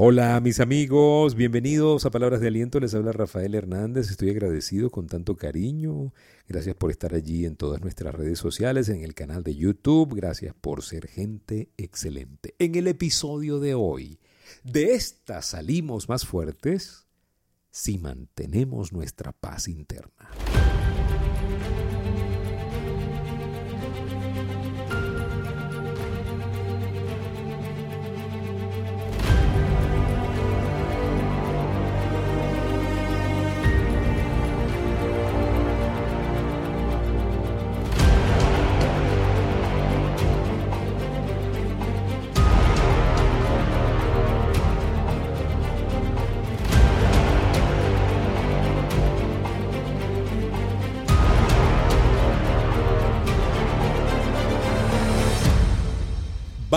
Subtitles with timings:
[0.00, 5.08] hola mis amigos, bienvenidos a Palabras de Aliento, les habla Rafael Hernández, estoy agradecido con
[5.08, 6.12] tanto cariño,
[6.46, 10.54] gracias por estar allí en todas nuestras redes sociales, en el canal de YouTube, gracias
[10.54, 12.54] por ser gente excelente.
[12.60, 14.20] En el episodio de hoy,
[14.62, 17.08] de esta salimos más fuertes
[17.68, 20.30] si mantenemos nuestra paz interna.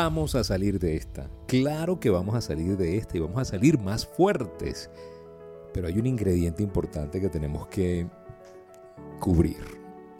[0.00, 1.28] Vamos a salir de esta.
[1.48, 4.88] Claro que vamos a salir de esta y vamos a salir más fuertes.
[5.74, 8.06] Pero hay un ingrediente importante que tenemos que
[9.18, 9.56] cubrir.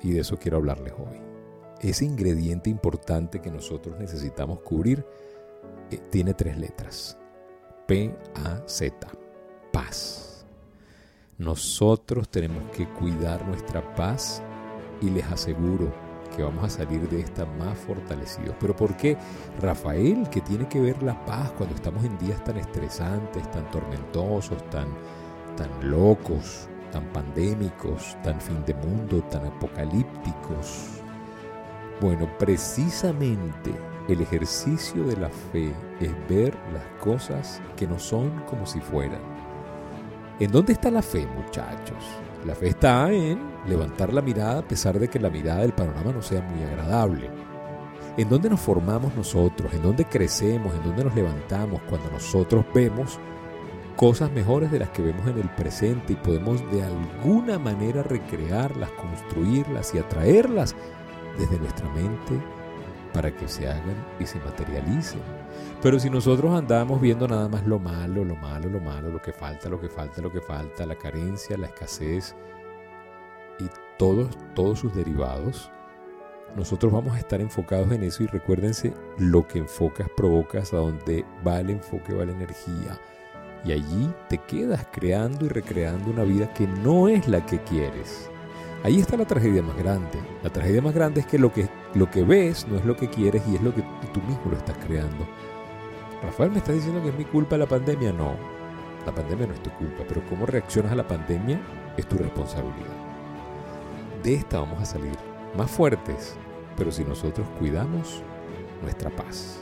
[0.03, 1.21] Y de eso quiero hablarles hoy.
[1.81, 5.07] Ese ingrediente importante que nosotros necesitamos cubrir
[5.93, 7.17] eh, tiene tres letras.
[7.87, 9.09] P-A-Z.
[9.73, 10.45] Paz.
[11.37, 14.43] Nosotros tenemos que cuidar nuestra paz
[15.01, 16.08] y les aseguro
[16.39, 18.55] que vamos a salir de esta más fortalecidos.
[18.61, 19.17] Pero ¿por qué?
[19.61, 24.63] Rafael, que tiene que ver la paz cuando estamos en días tan estresantes, tan tormentosos,
[24.71, 24.87] tan,
[25.57, 31.01] tan locos, tan pandémicos, tan fin de mundo, tan apocalípticos.
[32.01, 33.75] Bueno, precisamente
[34.09, 39.21] el ejercicio de la fe es ver las cosas que no son como si fueran.
[40.39, 42.28] ¿En dónde está la fe, muchachos?
[42.45, 46.13] La fe está en levantar la mirada a pesar de que la mirada del panorama
[46.13, 47.31] no sea muy agradable.
[48.17, 49.73] ¿En dónde nos formamos nosotros?
[49.75, 50.75] ¿En dónde crecemos?
[50.75, 53.19] ¿En dónde nos levantamos cuando nosotros vemos
[53.97, 58.91] cosas mejores de las que vemos en el presente y podemos de alguna manera recrearlas,
[58.93, 60.77] construirlas y atraerlas
[61.37, 62.41] desde nuestra mente
[63.13, 65.21] para que se hagan y se materialicen?
[65.83, 69.33] Pero si nosotros andamos viendo nada más lo malo, lo malo, lo malo, lo que
[69.33, 72.35] falta, lo que falta, lo que falta, la carencia, la escasez
[73.59, 75.71] y todos, todos sus derivados,
[76.57, 81.25] nosotros vamos a estar enfocados en eso y recuérdense, lo que enfocas provocas, a donde
[81.47, 82.99] va el enfoque va la energía.
[83.65, 88.31] Y allí te quedas creando y recreando una vida que no es la que quieres.
[88.85, 90.19] Ahí está la tragedia más grande.
[90.43, 93.09] La tragedia más grande es que lo que, lo que ves no es lo que
[93.09, 95.27] quieres y es lo que tú mismo lo estás creando.
[96.23, 98.13] Rafael, ¿me estás diciendo que es mi culpa la pandemia?
[98.13, 98.35] No,
[99.05, 101.61] la pandemia no es tu culpa, pero cómo reaccionas a la pandemia
[101.97, 102.95] es tu responsabilidad.
[104.23, 105.17] De esta vamos a salir
[105.57, 106.37] más fuertes,
[106.77, 108.23] pero si nosotros cuidamos
[108.83, 109.61] nuestra paz.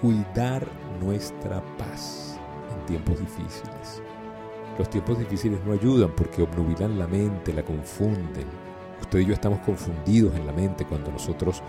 [0.00, 0.66] Cuidar
[1.00, 2.38] nuestra paz
[2.72, 4.02] en tiempos difíciles.
[4.78, 8.46] Los tiempos difíciles no ayudan porque obnubilan la mente, la confunden.
[9.00, 11.62] Usted y yo estamos confundidos en la mente cuando nosotros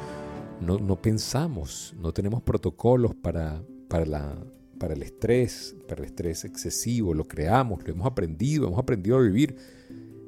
[0.61, 3.61] no, pensamos, no tenemos protocolos para
[3.93, 4.35] para, la,
[4.79, 9.21] para el estrés, para el estrés excesivo, lo creamos, lo hemos aprendido, hemos aprendido a
[9.21, 9.55] vivir,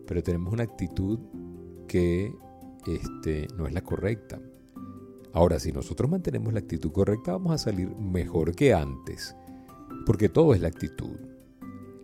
[0.06, 1.18] pero tenemos una actitud
[1.88, 2.32] que
[2.86, 4.40] este, no es la correcta.
[5.34, 9.36] Ahora, si nosotros mantenemos la actitud correcta, vamos a salir mejor que antes,
[10.06, 11.18] porque todo es la actitud.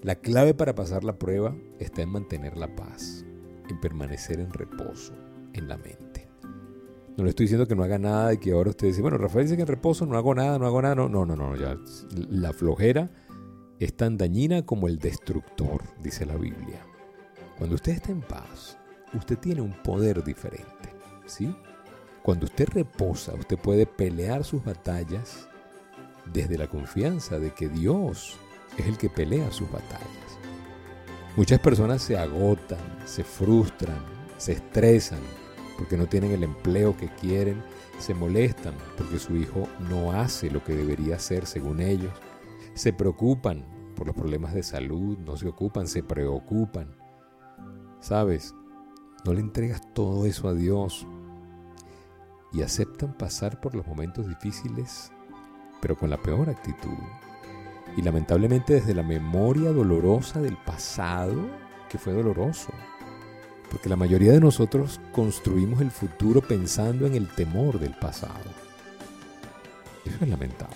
[0.03, 3.23] La clave para pasar la prueba está en mantener la paz,
[3.69, 5.13] en permanecer en reposo
[5.53, 6.27] en la mente.
[7.17, 9.45] No le estoy diciendo que no haga nada y que ahora usted dice, bueno, Rafael
[9.45, 10.95] dice que en reposo no hago nada, no hago nada.
[10.95, 11.77] No, no, no, no, ya.
[12.29, 13.11] La flojera
[13.79, 16.81] es tan dañina como el destructor, dice la Biblia.
[17.59, 18.79] Cuando usted está en paz,
[19.13, 20.89] usted tiene un poder diferente,
[21.27, 21.55] ¿sí?
[22.23, 25.47] Cuando usted reposa, usted puede pelear sus batallas
[26.33, 28.39] desde la confianza de que Dios
[28.77, 30.07] es el que pelea sus batallas.
[31.35, 33.99] Muchas personas se agotan, se frustran,
[34.37, 35.19] se estresan
[35.77, 37.63] porque no tienen el empleo que quieren,
[37.99, 42.13] se molestan porque su hijo no hace lo que debería hacer según ellos,
[42.73, 43.65] se preocupan
[43.95, 46.95] por los problemas de salud, no se ocupan, se preocupan.
[47.99, 48.53] ¿Sabes?
[49.23, 51.05] No le entregas todo eso a Dios
[52.51, 55.11] y aceptan pasar por los momentos difíciles,
[55.81, 56.97] pero con la peor actitud.
[57.97, 61.35] Y lamentablemente desde la memoria dolorosa del pasado,
[61.89, 62.71] que fue doloroso,
[63.69, 68.49] porque la mayoría de nosotros construimos el futuro pensando en el temor del pasado.
[70.05, 70.75] Eso es lamentable.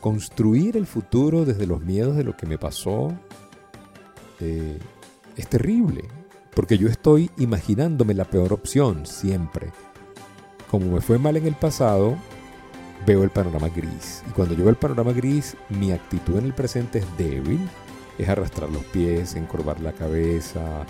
[0.00, 3.12] Construir el futuro desde los miedos de lo que me pasó
[4.40, 4.78] eh,
[5.36, 6.04] es terrible,
[6.54, 9.72] porque yo estoy imaginándome la peor opción siempre.
[10.70, 12.16] Como me fue mal en el pasado,
[13.04, 14.22] veo el panorama gris.
[14.28, 17.68] Y cuando yo veo el panorama gris, mi actitud en el presente es débil,
[18.18, 20.86] es arrastrar los pies, encorvar la cabeza,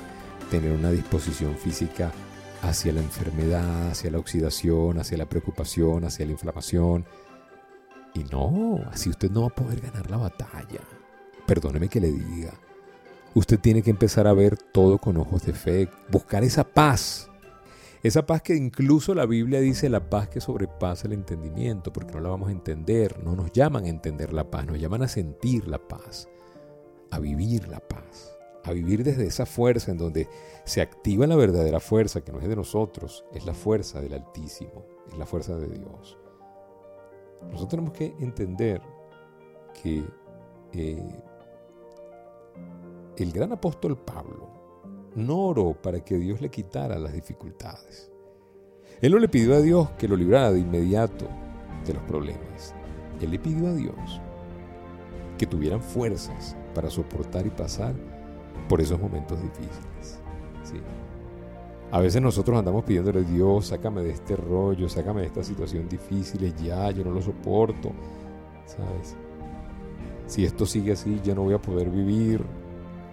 [0.50, 2.12] tener una disposición física
[2.62, 7.04] hacia la enfermedad, hacia la oxidación, hacia la preocupación, hacia la inflamación.
[8.14, 10.80] Y no, así usted no va a poder ganar la batalla.
[11.46, 12.54] Perdóneme que le diga.
[13.34, 17.28] Usted tiene que empezar a ver todo con ojos de fe, buscar esa paz.
[18.06, 22.20] Esa paz que incluso la Biblia dice la paz que sobrepasa el entendimiento, porque no
[22.20, 25.66] la vamos a entender, no nos llaman a entender la paz, nos llaman a sentir
[25.66, 26.28] la paz,
[27.10, 30.28] a vivir la paz, a vivir desde esa fuerza en donde
[30.62, 34.86] se activa la verdadera fuerza, que no es de nosotros, es la fuerza del Altísimo,
[35.10, 36.16] es la fuerza de Dios.
[37.42, 38.80] Nosotros tenemos que entender
[39.82, 40.04] que
[40.74, 41.22] eh,
[43.16, 44.55] el gran apóstol Pablo
[45.16, 48.12] no para que Dios le quitara las dificultades.
[49.00, 51.26] Él no le pidió a Dios que lo librara de inmediato
[51.84, 52.74] de los problemas.
[53.20, 54.20] Él le pidió a Dios
[55.38, 57.94] que tuvieran fuerzas para soportar y pasar
[58.68, 60.20] por esos momentos difíciles.
[61.92, 65.88] A veces nosotros andamos pidiéndole a Dios, sácame de este rollo, sácame de esta situación
[65.88, 67.92] difícil, ya, yo no lo soporto.
[68.66, 69.16] ¿Sabes?
[70.26, 72.44] Si esto sigue así, ya no voy a poder vivir.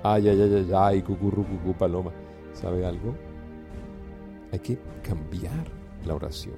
[0.03, 2.11] Ay, ay, ay, ay, ay, cucurru, cucú, paloma.
[2.53, 3.15] ¿Sabe algo?
[4.51, 5.65] Hay que cambiar
[6.05, 6.55] la oración.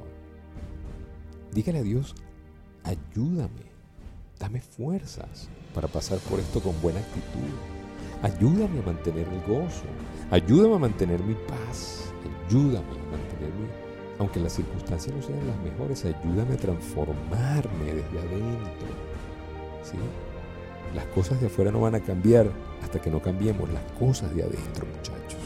[1.51, 2.15] Dígale a Dios,
[2.83, 3.71] ayúdame,
[4.39, 7.53] dame fuerzas para pasar por esto con buena actitud.
[8.23, 9.85] Ayúdame a mantener el gozo,
[10.31, 12.11] ayúdame a mantener mi paz,
[12.47, 13.67] ayúdame a mantenerme,
[14.17, 18.87] aunque las circunstancias no sean las mejores, ayúdame a transformarme desde adentro.
[20.95, 22.49] Las cosas de afuera no van a cambiar
[22.99, 25.39] que no cambiemos las cosas de adentro, muchachos.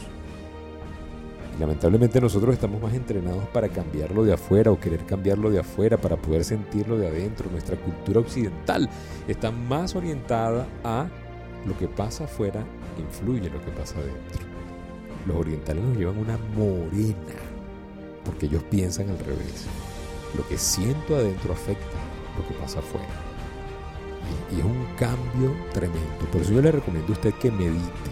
[1.56, 5.96] Y lamentablemente nosotros estamos más entrenados para cambiarlo de afuera o querer cambiarlo de afuera
[5.96, 7.50] para poder sentirlo de adentro.
[7.50, 8.88] Nuestra cultura occidental
[9.28, 11.08] está más orientada a
[11.66, 12.64] lo que pasa afuera
[12.98, 14.46] influye en lo que pasa adentro.
[15.26, 17.34] Los orientales nos llevan una morena
[18.24, 19.66] porque ellos piensan al revés.
[20.36, 21.96] Lo que siento adentro afecta
[22.38, 23.29] lo que pasa afuera.
[24.52, 26.26] Y, es un cambio tremendo.
[26.32, 28.10] Por eso yo le recomiendo a usted que medite,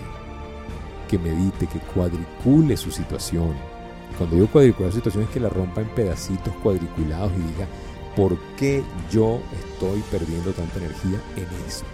[1.09, 3.55] que medite, que cuadricule su situación.
[4.17, 7.67] Cuando digo cuadricular es que la rompa en pedacitos cuadriculados y diga,
[8.17, 11.87] ¿por qué yo estoy perdiendo tanta energía en esto?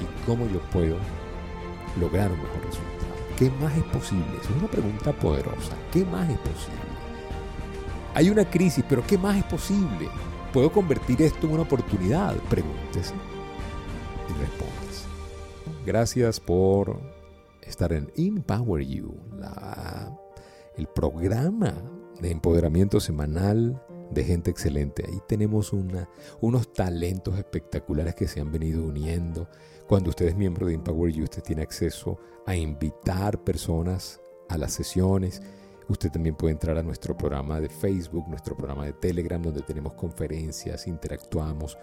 [0.00, 0.96] ¿Y cómo yo puedo
[2.00, 3.00] lograr un mejor resultado?
[3.36, 4.26] ¿Qué más es posible?
[4.42, 5.74] es una pregunta poderosa.
[5.92, 6.90] ¿Qué más es posible?
[8.14, 10.08] Hay una crisis, pero ¿qué más es posible?
[10.52, 12.34] ¿Puedo convertir esto en una oportunidad?
[12.48, 13.14] Pregúntese
[14.28, 15.06] y respóndase.
[15.86, 17.00] Gracias por
[17.62, 19.14] estar en Empower You,
[20.76, 21.74] el programa
[22.20, 23.80] de empoderamiento semanal
[24.10, 25.04] de gente excelente.
[25.06, 26.08] Ahí tenemos una,
[26.40, 29.48] unos talentos espectaculares que se han venido uniendo.
[29.86, 34.72] Cuando usted es miembro de Empower You, usted tiene acceso a invitar personas a las
[34.72, 35.42] sesiones
[35.90, 39.94] Usted también puede entrar a nuestro programa de Facebook, nuestro programa de Telegram, donde tenemos
[39.94, 41.76] conferencias, interactuamos.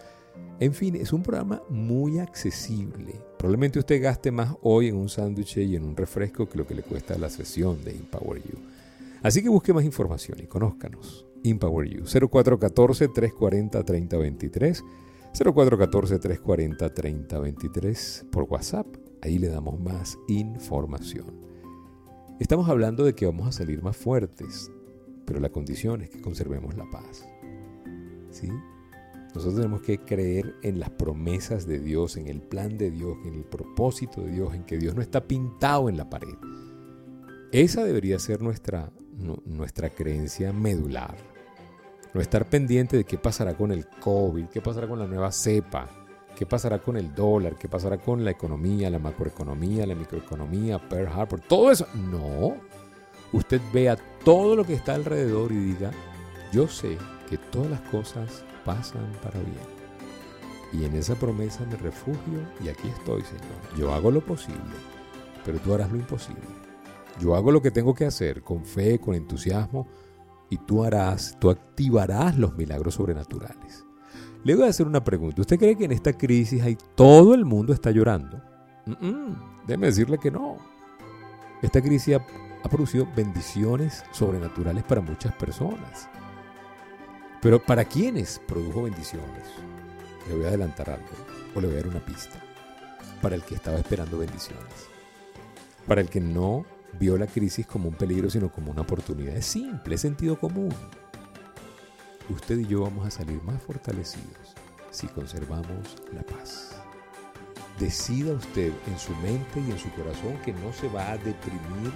[0.62, 3.19] En fin, es un programa muy accesible.
[3.38, 6.74] Probablemente usted gaste más hoy en un sándwich y en un refresco que lo que
[6.74, 8.57] le cuesta la sesión de Empower You.
[9.24, 11.25] Así que busque más información y conózcanos.
[11.44, 14.83] Empower You 0414-340-3023.
[15.33, 18.87] 0414-340-3023 por WhatsApp.
[19.21, 21.46] Ahí le damos más información.
[22.40, 24.72] Estamos hablando de que vamos a salir más fuertes,
[25.26, 27.28] pero la condición es que conservemos la paz.
[28.30, 28.48] ¿Sí?
[29.34, 33.34] Nosotros tenemos que creer en las promesas de Dios, en el plan de Dios, en
[33.34, 36.36] el propósito de Dios, en que Dios no está pintado en la pared.
[37.52, 38.92] Esa debería ser nuestra,
[39.46, 41.18] nuestra creencia medular.
[42.14, 45.90] No estar pendiente de qué pasará con el COVID, qué pasará con la nueva cepa,
[46.38, 47.56] ¿Qué pasará con el dólar?
[47.56, 51.40] ¿Qué pasará con la economía, la macroeconomía, la microeconomía, Pearl Harbor?
[51.40, 51.88] Todo eso.
[51.96, 52.58] No.
[53.34, 55.90] Usted vea todo lo que está alrededor y diga,
[56.54, 56.96] yo sé
[57.28, 59.58] que todas las cosas pasan para bien.
[60.72, 63.76] Y en esa promesa me refugio y aquí estoy, Señor.
[63.76, 64.62] Yo hago lo posible,
[65.44, 66.44] pero tú harás lo imposible.
[67.20, 69.88] Yo hago lo que tengo que hacer con fe, con entusiasmo,
[70.52, 73.87] y tú harás, tú activarás los milagros sobrenaturales.
[74.44, 75.42] Le voy a hacer una pregunta.
[75.42, 78.42] ¿Usted cree que en esta crisis hay todo el mundo está llorando?
[79.66, 80.58] déjeme decirle que no.
[81.62, 82.26] Esta crisis ha,
[82.64, 86.08] ha producido bendiciones sobrenaturales para muchas personas.
[87.42, 89.44] Pero ¿para quiénes produjo bendiciones?
[90.28, 91.08] Le voy a adelantar algo
[91.56, 92.42] o le voy a dar una pista.
[93.22, 94.88] Para el que estaba esperando bendiciones.
[95.88, 96.66] Para el que no
[97.00, 99.36] vio la crisis como un peligro, sino como una oportunidad.
[99.36, 100.74] Es simple, es sentido común.
[102.34, 104.56] Usted y yo vamos a salir más fortalecidos
[104.92, 106.76] si conservamos la paz.
[107.80, 111.92] Decida usted en su mente y en su corazón que no se va a deprimir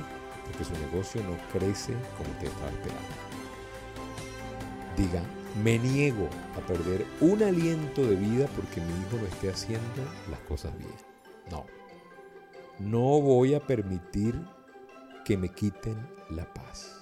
[0.46, 3.32] porque su negocio no crece como usted estaba esperando.
[4.98, 5.24] Diga,
[5.64, 10.40] me niego a perder un aliento de vida porque mi hijo no esté haciendo las
[10.42, 10.92] cosas bien.
[11.50, 11.66] No.
[12.80, 14.40] No voy a permitir
[15.26, 15.98] que me quiten
[16.30, 17.02] la paz.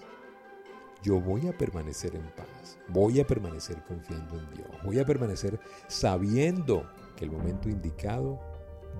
[1.01, 2.77] Yo voy a permanecer en paz.
[2.89, 4.67] Voy a permanecer confiando en Dios.
[4.83, 8.39] Voy a permanecer sabiendo que el momento indicado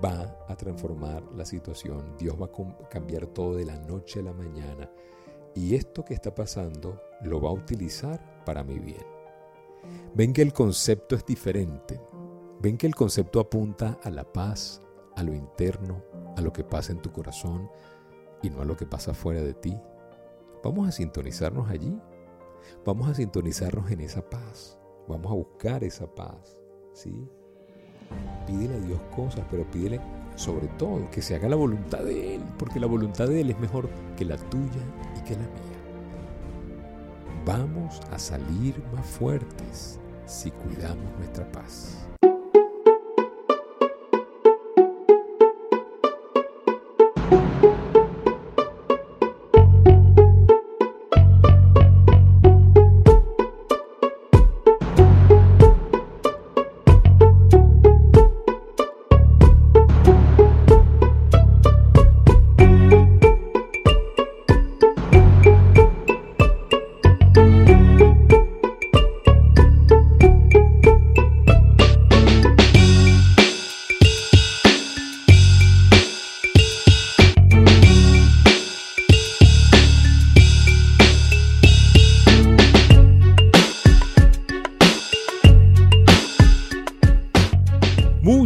[0.02, 2.16] va a transformar la situación.
[2.18, 4.90] Dios va a cambiar todo de la noche a la mañana.
[5.54, 9.04] Y esto que está pasando lo va a utilizar para mi bien.
[10.14, 12.00] Ven que el concepto es diferente.
[12.60, 14.82] Ven que el concepto apunta a la paz,
[15.16, 16.02] a lo interno,
[16.36, 17.70] a lo que pasa en tu corazón
[18.42, 19.76] y no a lo que pasa fuera de ti.
[20.62, 21.98] Vamos a sintonizarnos allí.
[22.84, 24.78] Vamos a sintonizarnos en esa paz.
[25.08, 26.60] Vamos a buscar esa paz.
[26.92, 27.28] ¿sí?
[28.46, 30.00] Pídele a Dios cosas, pero pídele
[30.36, 33.58] sobre todo que se haga la voluntad de Él, porque la voluntad de Él es
[33.58, 34.82] mejor que la tuya
[35.18, 35.80] y que la mía.
[37.44, 42.09] Vamos a salir más fuertes si cuidamos nuestra paz.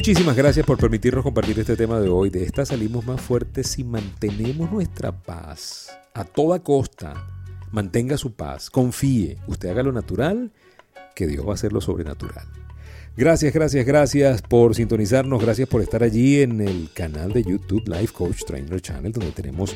[0.05, 2.29] Muchísimas gracias por permitirnos compartir este tema de hoy.
[2.29, 7.27] De esta salimos más fuertes si mantenemos nuestra paz a toda costa.
[7.73, 10.53] Mantenga su paz, confíe, usted haga lo natural,
[11.15, 12.47] que Dios va a hacer lo sobrenatural.
[13.17, 18.13] Gracias, gracias, gracias por sintonizarnos, gracias por estar allí en el canal de YouTube Life
[18.13, 19.75] Coach Trainer Channel, donde tenemos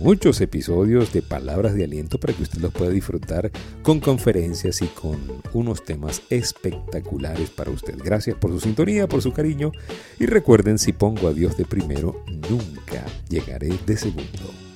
[0.00, 3.50] muchos episodios de palabras de aliento para que usted los pueda disfrutar
[3.82, 5.18] con conferencias y con
[5.52, 7.98] unos temas espectaculares para usted.
[8.02, 9.72] Gracias por su sintonía, por su cariño
[10.18, 14.69] y recuerden, si pongo a Dios de primero, nunca llegaré de segundo.